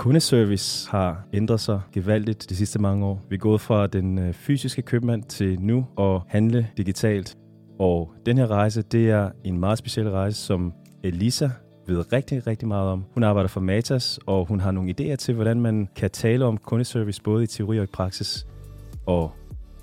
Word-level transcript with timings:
Kundeservice 0.00 0.90
har 0.90 1.24
ændret 1.32 1.60
sig 1.60 1.80
gevaldigt 1.92 2.50
de 2.50 2.56
sidste 2.56 2.78
mange 2.78 3.06
år. 3.06 3.22
Vi 3.28 3.34
er 3.36 3.40
gået 3.40 3.60
fra 3.60 3.86
den 3.86 4.18
øh, 4.18 4.34
fysiske 4.34 4.82
købmand 4.82 5.22
til 5.22 5.60
nu 5.60 5.86
at 5.98 6.20
handle 6.28 6.68
digitalt. 6.76 7.36
Og 7.78 8.12
den 8.26 8.38
her 8.38 8.46
rejse, 8.46 8.82
det 8.82 9.10
er 9.10 9.30
en 9.44 9.60
meget 9.60 9.78
speciel 9.78 10.10
rejse, 10.10 10.36
som 10.36 10.72
Elisa 11.04 11.48
ved 11.86 12.12
rigtig, 12.12 12.46
rigtig 12.46 12.68
meget 12.68 12.88
om. 12.88 13.04
Hun 13.14 13.22
arbejder 13.22 13.48
for 13.48 13.60
Matas, 13.60 14.18
og 14.26 14.46
hun 14.46 14.60
har 14.60 14.70
nogle 14.70 14.94
idéer 15.00 15.16
til, 15.16 15.34
hvordan 15.34 15.60
man 15.60 15.88
kan 15.96 16.10
tale 16.10 16.44
om 16.44 16.56
kundeservice 16.56 17.22
både 17.22 17.44
i 17.44 17.46
teori 17.46 17.78
og 17.78 17.84
i 17.84 17.86
praksis. 17.92 18.46
Og 19.06 19.32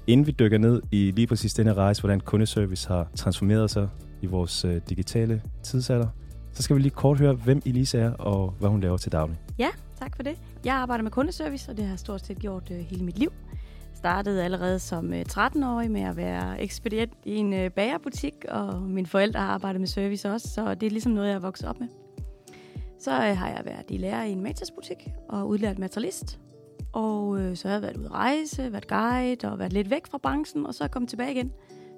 inden 0.07 0.27
vi 0.27 0.31
dykker 0.31 0.57
ned 0.57 0.81
i 0.91 1.11
lige 1.15 1.27
præcis 1.27 1.53
denne 1.53 1.73
rejse, 1.73 2.01
hvordan 2.01 2.19
kundeservice 2.19 2.87
har 2.87 3.07
transformeret 3.15 3.71
sig 3.71 3.89
i 4.21 4.25
vores 4.25 4.65
øh, 4.65 4.81
digitale 4.89 5.41
tidsalder, 5.63 6.07
så 6.57 6.63
skal 6.63 6.75
vi 6.75 6.81
lige 6.81 6.91
kort 6.91 7.19
høre, 7.19 7.33
hvem 7.33 7.61
Elisa 7.65 7.97
er 7.97 8.11
og 8.11 8.53
hvad 8.59 8.69
hun 8.69 8.81
laver 8.81 8.97
til 8.97 9.11
daglig. 9.11 9.39
Ja, 9.57 9.69
tak 9.99 10.15
for 10.15 10.23
det. 10.23 10.37
Jeg 10.65 10.75
arbejder 10.75 11.03
med 11.03 11.11
kundeservice, 11.11 11.71
og 11.71 11.77
det 11.77 11.85
har 11.85 11.91
jeg 11.91 11.99
stort 11.99 12.25
set 12.25 12.39
gjort 12.39 12.71
øh, 12.71 12.77
hele 12.77 13.03
mit 13.03 13.19
liv. 13.19 13.33
Startede 13.95 14.43
allerede 14.43 14.79
som 14.79 15.13
øh, 15.13 15.25
13-årig 15.29 15.91
med 15.91 16.01
at 16.01 16.17
være 16.17 16.61
ekspedient 16.61 17.13
i 17.25 17.35
en 17.35 17.53
øh, 17.53 17.71
bagerbutik, 17.71 18.33
og 18.49 18.81
mine 18.81 19.07
forældre 19.07 19.39
har 19.39 19.47
arbejdet 19.47 19.81
med 19.81 19.87
service 19.87 20.31
også, 20.31 20.47
så 20.47 20.75
det 20.75 20.87
er 20.87 20.91
ligesom 20.91 21.11
noget, 21.11 21.27
jeg 21.27 21.35
er 21.35 21.39
vokset 21.39 21.69
op 21.69 21.79
med. 21.79 21.87
Så 22.99 23.11
øh, 23.11 23.37
har 23.37 23.49
jeg 23.49 23.61
været 23.65 23.85
i 23.89 23.97
lærer 23.97 24.23
i 24.23 24.31
en 24.31 24.41
Matas-butik 24.41 25.07
og 25.29 25.47
udlært 25.47 25.79
materialist. 25.79 26.39
Og 26.93 27.39
øh, 27.39 27.55
så 27.55 27.67
har 27.67 27.75
jeg 27.75 27.81
været 27.81 27.97
ude 27.97 28.05
at 28.05 28.11
rejse, 28.11 28.71
været 28.71 28.87
guide 28.87 29.51
og 29.51 29.59
været 29.59 29.73
lidt 29.73 29.89
væk 29.89 30.07
fra 30.07 30.17
branchen, 30.17 30.65
og 30.65 30.73
så 30.73 30.83
er 30.83 30.85
jeg 30.85 30.91
kommet 30.91 31.09
tilbage 31.09 31.31
igen 31.31 31.51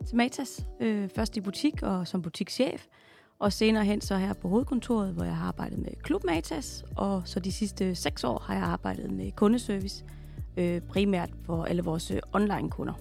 til 0.07 0.17
Matas. 0.17 0.65
Øh, 0.79 1.09
først 1.09 1.37
i 1.37 1.41
butik 1.41 1.83
og 1.83 2.07
som 2.07 2.21
butikschef, 2.21 2.85
og 3.39 3.53
senere 3.53 3.85
hen 3.85 4.01
så 4.01 4.17
her 4.17 4.33
på 4.33 4.47
hovedkontoret, 4.47 5.13
hvor 5.13 5.23
jeg 5.23 5.35
har 5.35 5.47
arbejdet 5.47 5.77
med 5.77 5.91
Klub 6.03 6.23
Matas, 6.23 6.85
og 6.95 7.21
så 7.25 7.39
de 7.39 7.51
sidste 7.51 7.95
seks 7.95 8.23
år 8.23 8.43
har 8.45 8.53
jeg 8.53 8.63
arbejdet 8.63 9.11
med 9.11 9.31
kundeservice, 9.31 10.03
øh, 10.57 10.81
primært 10.81 11.29
for 11.45 11.63
alle 11.63 11.81
vores 11.83 12.11
øh, 12.11 12.19
online-kunder. 12.33 12.93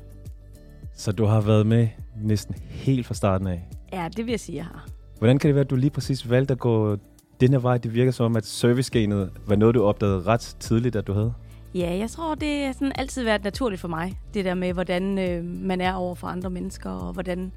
Så 0.95 1.13
du 1.13 1.25
har 1.25 1.41
været 1.41 1.67
med 1.67 1.89
næsten 2.23 2.55
helt 2.69 3.07
fra 3.07 3.15
starten 3.15 3.47
af? 3.47 3.69
Ja, 3.93 4.09
det 4.17 4.27
vil 4.27 4.33
jeg 4.33 4.41
sige, 4.41 4.57
jeg 4.57 4.65
har. 4.65 4.89
Hvordan 5.19 5.39
kan 5.39 5.49
det 5.49 5.55
være, 5.55 5.65
at 5.65 5.71
du 5.71 5.77
lige 5.77 5.91
præcis 5.91 6.31
valgte 6.31 6.53
at 6.53 6.59
gå 6.59 6.97
den 7.41 7.51
her 7.51 7.59
vej? 7.59 7.79
Det 7.79 7.95
virker 7.95 8.13
som 8.13 8.27
om, 8.27 8.37
at 8.37 8.47
servicegenet 8.47 9.31
var 9.47 9.57
noget, 9.57 9.75
du 9.75 9.83
opdagede 9.83 10.23
ret 10.23 10.57
tidligt, 10.61 10.97
at 10.97 11.07
du 11.07 11.13
havde. 11.13 11.33
Ja, 11.75 11.97
jeg 11.97 12.11
tror, 12.11 12.35
det 12.35 12.67
har 12.67 12.73
sådan 12.73 12.93
altid 12.95 13.25
været 13.25 13.45
naturligt 13.45 13.81
for 13.81 13.89
mig. 13.89 14.21
Det 14.35 14.45
der 14.45 14.55
med, 14.55 14.73
hvordan 14.73 15.19
øh, 15.19 15.45
man 15.45 15.81
er 15.81 15.95
over 15.95 16.15
for 16.15 16.27
andre 16.27 16.51
mennesker, 16.51 16.91
og 16.91 17.13
hvordan 17.13 17.53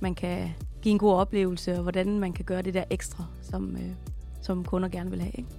man 0.00 0.14
kan 0.14 0.50
give 0.82 0.92
en 0.92 0.98
god 0.98 1.12
oplevelse, 1.12 1.74
og 1.74 1.82
hvordan 1.82 2.18
man 2.18 2.32
kan 2.32 2.44
gøre 2.44 2.62
det 2.62 2.74
der 2.74 2.84
ekstra, 2.90 3.24
som, 3.42 3.76
øh, 3.76 3.90
som 4.40 4.64
kunder 4.64 4.88
gerne 4.88 5.10
vil 5.10 5.20
have. 5.20 5.32
Ikke? 5.34 5.50